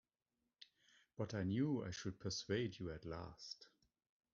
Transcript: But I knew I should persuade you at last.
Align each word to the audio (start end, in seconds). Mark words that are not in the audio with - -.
But 1.15 1.35
I 1.35 1.43
knew 1.43 1.85
I 1.85 1.91
should 1.91 2.19
persuade 2.19 2.79
you 2.79 2.89
at 2.91 3.05
last. 3.05 3.67